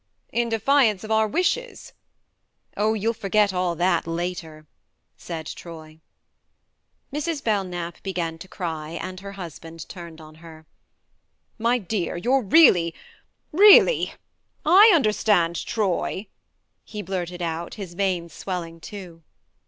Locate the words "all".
3.53-3.75